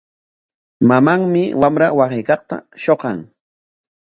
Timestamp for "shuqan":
2.83-3.17